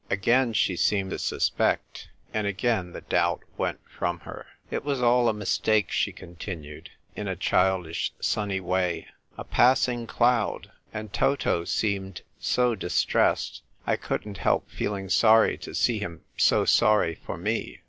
Again 0.09 0.53
she 0.53 0.77
seemed 0.77 1.11
to 1.11 1.19
suspect, 1.19 2.09
and 2.33 2.47
again 2.47 2.91
the 2.91 3.01
doubt 3.01 3.41
went 3.55 3.79
from 3.87 4.21
her." 4.21 4.47
It 4.71 4.83
was 4.83 4.99
all 4.99 5.29
a 5.29 5.31
mistake," 5.33 5.91
she 5.91 6.11
continued, 6.11 6.89
in 7.15 7.27
a 7.27 7.35
childish, 7.35 8.11
sunny 8.19 8.59
way," 8.59 9.05
a 9.37 9.43
passing 9.43 10.07
cloud. 10.07 10.71
And 10.91 11.13
Toto 11.13 11.65
seemed 11.65 12.23
so 12.39 12.73
distressed, 12.73 13.61
I 13.85 13.95
couldn't 13.95 14.39
help 14.39 14.71
feel 14.71 14.95
ing 14.95 15.07
sorry 15.09 15.55
to 15.59 15.75
see 15.75 15.99
him 15.99 16.21
so 16.35 16.65
sorry 16.65 17.13
for 17.23 17.37
me. 17.37 17.77